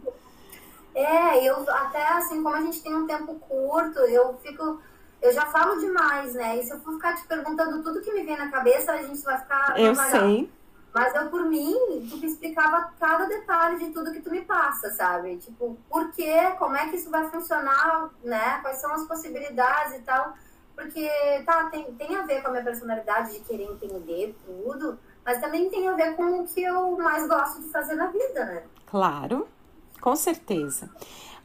É, 0.95 1.48
eu 1.48 1.67
até 1.69 2.07
assim, 2.13 2.41
como 2.41 2.55
a 2.55 2.62
gente 2.62 2.81
tem 2.81 2.95
um 2.95 3.07
tempo 3.07 3.36
curto, 3.36 4.00
eu 4.00 4.36
fico. 4.43 4.79
Eu 5.22 5.31
já 5.31 5.45
falo 5.45 5.79
demais, 5.79 6.33
né? 6.33 6.60
E 6.60 6.63
se 6.63 6.72
eu 6.72 6.79
for 6.81 6.93
ficar 6.93 7.15
te 7.15 7.25
perguntando 7.25 7.81
tudo 7.81 8.01
que 8.01 8.12
me 8.13 8.24
vem 8.24 8.38
na 8.38 8.50
cabeça, 8.50 8.91
a 8.91 9.01
gente 9.01 9.22
vai 9.22 9.39
ficar. 9.39 9.79
Eu 9.79 9.95
sei. 9.95 10.51
Mas 10.93 11.15
eu, 11.15 11.27
por 11.29 11.45
mim, 11.45 11.74
tu 12.07 12.17
me 12.17 12.27
explicava 12.27 12.93
cada 13.00 13.25
detalhe 13.25 13.79
de 13.79 13.89
tudo 13.91 14.12
que 14.12 14.22
tu 14.22 14.29
me 14.29 14.41
passa, 14.41 14.91
sabe? 14.91 15.38
Tipo, 15.38 15.75
por 15.89 16.12
quê, 16.12 16.51
como 16.60 16.75
é 16.75 16.88
que 16.88 16.98
isso 16.98 17.10
vai 17.10 17.27
funcionar, 17.29 18.12
né? 18.24 18.60
Quais 18.62 18.77
são 18.77 18.93
as 18.93 19.03
possibilidades 19.07 19.95
e 19.95 20.01
tal. 20.01 20.36
Porque, 20.75 21.10
tá, 21.46 21.65
tem, 21.65 21.84
tem 21.94 22.15
a 22.15 22.24
ver 22.24 22.42
com 22.42 22.48
a 22.48 22.51
minha 22.51 22.63
personalidade 22.63 23.34
de 23.34 23.39
querer 23.42 23.63
entender 23.63 24.36
tudo, 24.46 24.98
mas 25.24 25.39
também 25.39 25.70
tem 25.70 25.88
a 25.88 25.94
ver 25.94 26.15
com 26.15 26.42
o 26.42 26.48
que 26.48 26.63
eu 26.63 26.98
mais 26.98 27.27
gosto 27.27 27.62
de 27.62 27.70
fazer 27.70 27.96
na 27.96 28.08
vida, 28.08 28.46
né? 28.46 28.63
Claro, 28.88 29.48
com 30.01 30.15
certeza. 30.15 30.89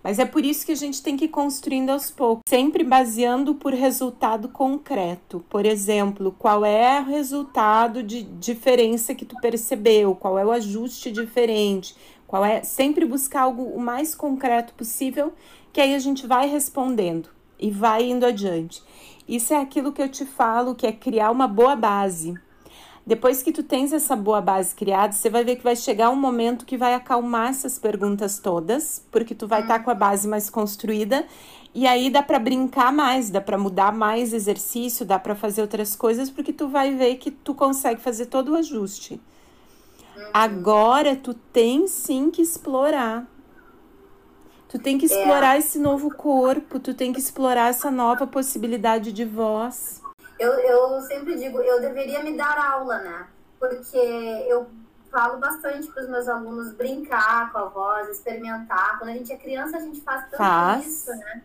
Mas 0.02 0.18
é 0.18 0.25
por 0.25 0.44
isso 0.44 0.64
que 0.64 0.73
a 0.73 0.76
gente 0.76 1.02
tem 1.02 1.16
que 1.16 1.25
ir 1.25 1.28
construindo 1.28 1.90
aos 1.90 2.11
poucos, 2.11 2.42
sempre 2.49 2.85
baseando 2.85 3.54
por 3.54 3.73
resultado 3.73 4.49
concreto. 4.49 5.44
Por 5.50 5.66
exemplo, 5.66 6.35
qual 6.38 6.64
é 6.64 7.00
o 7.00 7.04
resultado 7.04 8.02
de 8.02 8.23
diferença 8.23 9.14
que 9.14 9.25
tu 9.25 9.37
percebeu, 9.40 10.14
qual 10.14 10.38
é 10.38 10.44
o 10.44 10.52
ajuste 10.52 11.11
diferente, 11.11 11.97
qual 12.26 12.44
é 12.44 12.62
sempre 12.62 13.04
buscar 13.04 13.42
algo 13.42 13.62
o 13.62 13.80
mais 13.80 14.14
concreto 14.14 14.73
possível, 14.75 15.32
que 15.73 15.80
aí 15.80 15.94
a 15.94 15.99
gente 15.99 16.26
vai 16.26 16.49
respondendo 16.49 17.28
e 17.58 17.70
vai 17.70 18.04
indo 18.04 18.25
adiante. 18.25 18.82
Isso 19.28 19.52
é 19.52 19.61
aquilo 19.61 19.92
que 19.92 20.00
eu 20.00 20.08
te 20.08 20.25
falo, 20.25 20.75
que 20.75 20.87
é 20.87 20.92
criar 20.92 21.30
uma 21.30 21.47
boa 21.47 21.76
base. 21.76 22.35
Depois 23.06 23.42
que 23.42 23.52
tu 23.52 23.62
tens 23.62 23.92
essa 23.92 24.14
boa 24.14 24.40
base 24.40 24.75
criada, 24.75 25.12
você 25.12 25.30
vai 25.30 25.42
ver 25.42 25.56
que 25.56 25.64
vai 25.64 25.75
chegar 25.75 26.11
um 26.11 26.16
momento 26.16 26.66
que 26.66 26.76
vai 26.76 26.94
acalmar 26.94 27.49
essas 27.49 27.78
perguntas 27.78 28.38
todas, 28.38 29.02
porque 29.11 29.35
tu 29.35 29.47
vai 29.47 29.62
estar 29.62 29.78
tá 29.78 29.85
com 29.85 29.90
a 29.90 29.94
base 29.94 30.28
mais 30.28 30.50
construída 30.50 31.25
e 31.75 31.87
aí 31.87 32.11
dá 32.11 32.23
para 32.23 32.38
brincar 32.38 32.92
mais, 32.92 33.30
dá 33.30 33.40
para 33.40 33.56
mudar 33.56 33.92
mais 33.92 34.32
exercício, 34.32 35.06
dá 35.06 35.18
para 35.18 35.35
fazer 35.35 35.62
outras 35.62 35.94
coisas, 35.94 36.28
porque 36.28 36.52
tu 36.52 36.68
vai 36.68 36.94
ver 36.94 37.16
que 37.16 37.30
tu 37.30 37.54
consegue 37.54 38.00
fazer 38.00 38.26
todo 38.26 38.52
o 38.52 38.56
ajuste. 38.56 39.14
Uhum. 40.16 40.23
Agora 40.32 41.16
tu 41.16 41.32
tem 41.35 41.87
sim 41.87 42.30
que 42.30 42.42
explorar. 42.42 43.26
Tu 44.68 44.78
tem 44.78 44.98
que 44.98 45.06
explorar 45.06 45.56
é. 45.56 45.58
esse 45.58 45.78
novo 45.78 46.14
corpo, 46.14 46.78
tu 46.78 46.92
tem 46.92 47.12
que 47.12 47.18
explorar 47.18 47.70
essa 47.70 47.90
nova 47.90 48.26
possibilidade 48.26 49.12
de 49.12 49.25
voz 49.25 50.02
eu, 50.38 50.52
eu 50.52 51.00
sempre 51.02 51.37
digo, 51.37 51.60
eu 51.60 51.80
deveria 51.80 52.22
me 52.22 52.37
dar 52.37 52.56
aula, 52.56 52.98
né? 52.98 53.26
Porque 53.58 53.98
eu 54.48 54.68
falo 55.10 55.38
bastante 55.38 55.88
para 55.88 56.04
os 56.04 56.08
meus 56.08 56.28
alunos 56.28 56.72
brincar 56.72 57.50
com 57.52 57.58
a 57.58 57.64
voz, 57.64 58.08
experimentar. 58.08 58.98
Quando 58.98 59.10
a 59.10 59.14
gente 59.14 59.32
é 59.32 59.37
criança, 59.37 59.76
a 59.76 59.80
gente 59.80 60.00
faz 60.00 60.22
tanto 60.30 60.37
faz. 60.37 60.87
isso, 60.87 61.10
né? 61.10 61.42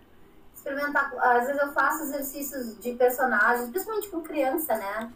Experimentar. 0.54 1.12
Às 1.18 1.48
vezes 1.48 1.62
eu 1.62 1.74
faço 1.74 2.04
exercícios 2.04 2.78
de 2.80 2.94
personagens, 2.94 3.70
principalmente 3.70 4.10
com 4.10 4.22
criança, 4.22 4.76
né? 4.76 5.12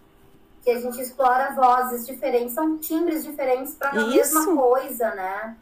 Que 0.64 0.72
a 0.72 0.80
gente 0.80 1.00
explora 1.00 1.54
vozes 1.54 2.06
diferentes, 2.06 2.56
são 2.56 2.80
timbres 2.80 3.24
diferentes 3.24 3.76
para 3.76 3.92
a 3.92 4.08
mesma 4.08 4.44
coisa, 4.56 5.14
né? 5.14 5.56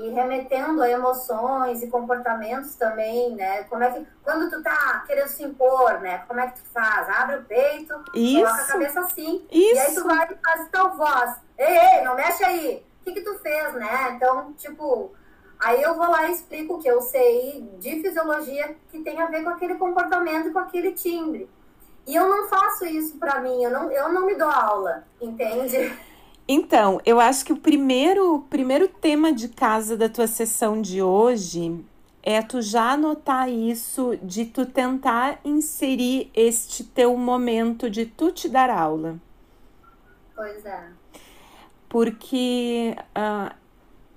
E 0.00 0.08
remetendo 0.10 0.82
a 0.82 0.90
emoções 0.90 1.82
e 1.82 1.88
comportamentos 1.88 2.74
também, 2.74 3.34
né? 3.34 3.64
Como 3.64 3.84
é 3.84 3.90
que 3.90 4.06
quando 4.22 4.50
tu 4.50 4.62
tá 4.62 5.04
querendo 5.06 5.28
se 5.28 5.42
impor, 5.42 6.00
né? 6.00 6.24
Como 6.26 6.40
é 6.40 6.46
que 6.46 6.60
tu 6.60 6.66
faz? 6.72 7.08
Abre 7.08 7.36
o 7.36 7.44
peito, 7.44 7.94
Isso. 8.14 8.42
coloca 8.42 8.62
a 8.62 8.66
cabeça 8.66 9.00
assim, 9.00 9.46
Isso. 9.50 9.74
e 9.74 9.78
aí 9.78 9.94
tu 9.94 10.04
vai 10.04 10.28
e 10.32 10.36
faz 10.42 10.68
tal 10.70 10.96
voz. 10.96 11.36
Ei, 11.58 11.78
ei, 11.78 12.04
não 12.04 12.14
mexe 12.14 12.42
aí. 12.42 12.86
O 13.00 13.04
que 13.04 13.12
que 13.12 13.20
tu 13.20 13.38
fez, 13.40 13.74
né? 13.74 14.12
Então, 14.16 14.54
tipo, 14.54 15.12
aí 15.58 15.82
eu 15.82 15.94
vou 15.94 16.08
lá 16.08 16.28
e 16.28 16.32
explico 16.32 16.74
o 16.74 16.78
que 16.78 16.88
eu 16.88 17.02
sei 17.02 17.68
de 17.78 18.00
fisiologia 18.00 18.76
que 18.90 19.00
tem 19.00 19.20
a 19.20 19.26
ver 19.26 19.44
com 19.44 19.50
aquele 19.50 19.74
comportamento 19.74 20.48
e 20.48 20.52
com 20.52 20.58
aquele 20.58 20.92
timbre. 20.92 21.48
E 22.06 22.16
eu 22.16 22.28
não 22.28 22.48
faço 22.48 22.86
isso 22.86 23.18
para 23.18 23.40
mim, 23.40 23.62
eu 23.62 23.70
não, 23.70 23.90
eu 23.90 24.10
não 24.10 24.24
me 24.24 24.34
dou 24.34 24.48
aula, 24.48 25.04
entende? 25.20 25.94
Então, 26.52 27.00
eu 27.06 27.20
acho 27.20 27.44
que 27.44 27.52
o 27.52 27.56
primeiro, 27.56 28.44
primeiro 28.50 28.88
tema 28.88 29.32
de 29.32 29.46
casa 29.46 29.96
da 29.96 30.08
tua 30.08 30.26
sessão 30.26 30.82
de 30.82 31.00
hoje 31.00 31.78
é 32.24 32.42
tu 32.42 32.60
já 32.60 32.94
anotar 32.94 33.48
isso 33.48 34.18
de 34.20 34.46
tu 34.46 34.66
tentar 34.66 35.38
inserir 35.44 36.28
este 36.34 36.82
teu 36.82 37.16
momento 37.16 37.88
de 37.88 38.04
tu 38.04 38.32
te 38.32 38.48
dar 38.48 38.68
aula. 38.68 39.16
Pois 40.34 40.66
é. 40.66 40.88
Porque 41.88 42.96
uh, 43.16 43.54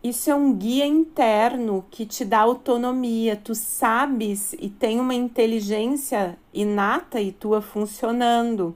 isso 0.04 0.32
é 0.32 0.34
um 0.34 0.56
guia 0.56 0.88
interno 0.88 1.86
que 1.92 2.04
te 2.04 2.26
dá 2.26 2.40
autonomia. 2.40 3.36
Tu 3.36 3.54
sabes 3.54 4.54
e 4.54 4.72
tem 4.72 5.00
uma 5.00 5.14
inteligência 5.14 6.36
inata 6.52 7.22
e 7.22 7.32
tua 7.32 7.62
funcionando. 7.62 8.76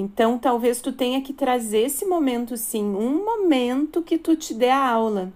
Então, 0.00 0.38
talvez 0.38 0.80
tu 0.80 0.92
tenha 0.92 1.20
que 1.20 1.32
trazer 1.32 1.80
esse 1.80 2.04
momento, 2.04 2.56
sim, 2.56 2.84
um 2.84 3.24
momento 3.24 4.00
que 4.00 4.16
tu 4.16 4.36
te 4.36 4.54
dê 4.54 4.70
a 4.70 4.88
aula. 4.88 5.32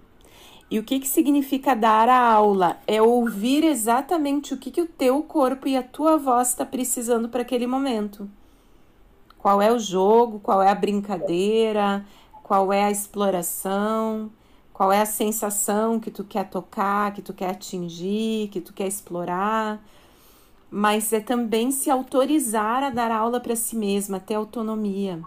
E 0.71 0.79
o 0.79 0.83
que, 0.83 1.01
que 1.01 1.07
significa 1.07 1.75
dar 1.75 2.07
a 2.07 2.17
aula? 2.17 2.77
É 2.87 3.01
ouvir 3.01 3.65
exatamente 3.65 4.53
o 4.53 4.57
que, 4.57 4.71
que 4.71 4.81
o 4.81 4.87
teu 4.87 5.21
corpo 5.21 5.67
e 5.67 5.75
a 5.75 5.83
tua 5.83 6.15
voz 6.15 6.47
está 6.47 6.65
precisando 6.65 7.27
para 7.27 7.41
aquele 7.41 7.67
momento. 7.67 8.29
Qual 9.37 9.61
é 9.61 9.69
o 9.69 9.77
jogo, 9.77 10.39
qual 10.39 10.63
é 10.63 10.69
a 10.69 10.75
brincadeira, 10.75 12.05
qual 12.41 12.71
é 12.71 12.85
a 12.85 12.91
exploração, 12.91 14.31
qual 14.71 14.93
é 14.93 15.01
a 15.01 15.05
sensação 15.05 15.99
que 15.99 16.09
tu 16.09 16.23
quer 16.23 16.49
tocar, 16.49 17.11
que 17.11 17.21
tu 17.21 17.33
quer 17.33 17.49
atingir, 17.49 18.47
que 18.47 18.61
tu 18.61 18.71
quer 18.71 18.87
explorar 18.87 19.83
mas 20.75 21.13
é 21.13 21.19
também 21.19 21.69
se 21.69 21.91
autorizar 21.91 22.81
a 22.81 22.89
dar 22.89 23.11
aula 23.11 23.39
para 23.39 23.55
si 23.55 23.75
mesma, 23.75 24.19
ter 24.19 24.33
autonomia. 24.33 25.21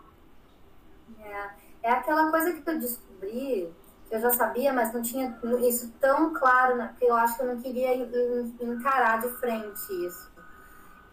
É, 1.21 1.51
é 1.85 1.93
aquela 1.93 2.33
coisa 2.33 2.53
que 2.53 2.69
eu 2.69 2.81
descobri, 2.81 3.73
que 4.09 4.15
eu 4.17 4.21
já 4.21 4.31
sabia, 4.31 4.73
mas 4.73 4.93
não 4.93 5.01
tinha 5.01 5.39
isso 5.61 5.93
tão 6.01 6.35
claro, 6.35 6.75
né? 6.75 6.89
porque 6.89 7.05
eu 7.05 7.15
acho 7.15 7.37
que 7.37 7.43
eu 7.45 7.55
não 7.55 7.63
queria 7.63 7.95
encarar 7.95 9.21
de 9.21 9.29
frente 9.39 10.05
isso. 10.05 10.29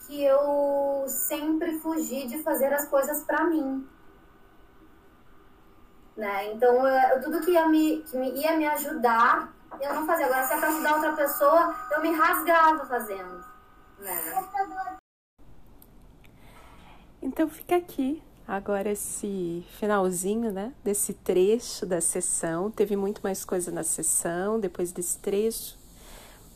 Que 0.08 0.24
eu 0.24 1.06
sempre 1.08 1.78
fugi 1.78 2.25
de 2.25 2.42
fazer 2.42 2.74
as 2.74 2.88
coisas 2.88 3.22
para 3.22 3.44
mim. 3.44 3.88
Né? 6.18 6.54
Então, 6.54 6.88
eu, 6.88 7.22
tudo 7.22 7.40
que 7.40 7.52
ia 7.52 7.70
me, 7.70 8.02
que 8.02 8.18
me, 8.18 8.32
ia 8.32 8.58
me 8.58 8.66
ajudar, 8.66 9.54
eu 9.80 9.94
não 9.94 10.08
fazia. 10.08 10.25
Agora, 10.25 10.44
se 10.44 10.54
é 10.54 10.58
para 10.58 10.70
ajudar 10.70 10.96
outra 10.96 11.13
pessoa, 11.13 11.75
eu 11.92 12.02
me 12.02 12.12
rasgava 12.12 12.84
fazendo. 12.88 13.53
Então 17.22 17.48
fica 17.48 17.78
aqui 17.78 18.22
agora 18.48 18.92
esse 18.92 19.66
finalzinho, 19.80 20.52
né, 20.52 20.74
desse 20.84 21.14
trecho 21.14 21.86
da 21.86 22.02
sessão. 22.02 22.70
Teve 22.70 22.96
muito 22.96 23.22
mais 23.24 23.46
coisa 23.46 23.72
na 23.72 23.84
sessão 23.84 24.60
depois 24.60 24.92
desse 24.92 25.18
trecho, 25.18 25.78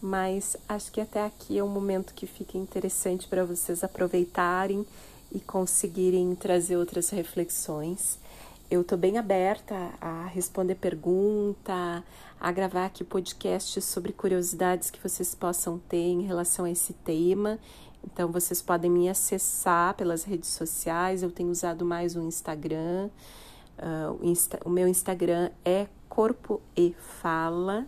mas 0.02 0.58
acho 0.68 0.92
que 0.92 1.00
até 1.00 1.26
aqui 1.26 1.58
é 1.58 1.64
um 1.64 1.70
momento 1.70 2.14
que 2.14 2.28
fica 2.28 2.58
interessante 2.58 3.28
para 3.28 3.46
vocês 3.46 3.84
aproveitarem 3.84 4.86
e 5.32 5.40
conseguirem 5.40 6.36
trazer 6.36 6.78
outras 6.78 7.10
reflexões. 7.10 8.20
Eu 8.70 8.82
estou 8.82 8.98
bem 8.98 9.18
aberta 9.18 9.94
a 10.02 10.26
responder 10.26 10.76
pergunta, 10.76 12.04
a 12.38 12.52
gravar 12.52 12.88
aqui 12.88 13.02
podcast 13.02 13.82
sobre 13.82 14.12
curiosidades 14.12 14.92
que 14.92 15.00
vocês 15.02 15.34
possam 15.34 15.80
ter 15.80 15.96
em 15.96 16.24
relação 16.24 16.66
a 16.66 16.70
esse 16.70 16.92
tema. 16.92 17.58
Então, 18.04 18.30
vocês 18.30 18.62
podem 18.62 18.92
me 18.92 19.08
acessar 19.08 19.94
pelas 19.94 20.26
redes 20.26 20.50
sociais. 20.50 21.24
Eu 21.24 21.32
tenho 21.32 21.50
usado 21.50 21.86
mais 21.86 22.18
o 22.18 22.20
Instagram. 22.20 23.10
Uh, 23.80 24.22
o, 24.22 24.26
Insta, 24.26 24.60
o, 24.66 24.70
meu 24.70 24.86
Instagram 24.86 25.50
é 25.64 25.88
Corpo 26.10 26.60
e 26.76 26.94
Fala. 27.22 27.88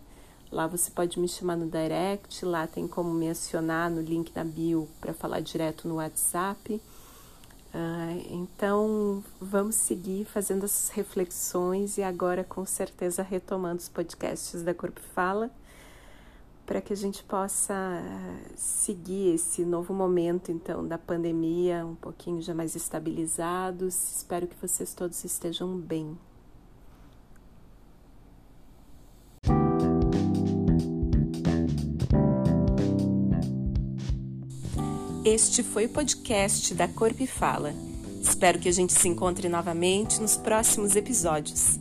Lá 0.50 0.66
você 0.66 0.90
pode 0.90 1.20
me 1.20 1.28
chamar 1.28 1.56
no 1.56 1.68
direct. 1.68 2.42
Lá 2.42 2.66
tem 2.66 2.88
como 2.88 3.12
me 3.12 3.28
acionar 3.28 3.90
no 3.90 4.00
link 4.00 4.32
da 4.32 4.44
bio 4.44 4.88
para 4.98 5.12
falar 5.12 5.40
direto 5.40 5.86
no 5.86 5.96
WhatsApp. 5.96 6.80
Uh, 7.72 8.26
então, 8.30 9.22
vamos 9.40 9.76
seguir 9.76 10.24
fazendo 10.24 10.64
essas 10.64 10.88
reflexões 10.90 11.98
e 11.98 12.02
agora, 12.02 12.42
com 12.42 12.64
certeza, 12.66 13.22
retomando 13.22 13.78
os 13.78 13.88
podcasts 13.88 14.62
da 14.62 14.74
Corpo 14.74 15.00
Fala, 15.14 15.50
para 16.66 16.80
que 16.80 16.92
a 16.92 16.96
gente 16.96 17.22
possa 17.22 17.74
seguir 18.56 19.34
esse 19.34 19.64
novo 19.64 19.94
momento, 19.94 20.50
então, 20.50 20.86
da 20.86 20.98
pandemia, 20.98 21.86
um 21.86 21.94
pouquinho 21.94 22.42
já 22.42 22.54
mais 22.54 22.74
estabilizados. 22.74 24.16
Espero 24.16 24.48
que 24.48 24.56
vocês 24.60 24.92
todos 24.92 25.24
estejam 25.24 25.76
bem. 25.76 26.16
Este 35.24 35.62
foi 35.62 35.84
o 35.84 35.88
podcast 35.90 36.72
da 36.72 36.88
Corpo 36.88 37.22
e 37.22 37.26
Fala. 37.26 37.74
Espero 38.22 38.58
que 38.58 38.70
a 38.70 38.72
gente 38.72 38.94
se 38.94 39.06
encontre 39.06 39.50
novamente 39.50 40.18
nos 40.18 40.38
próximos 40.38 40.96
episódios. 40.96 41.78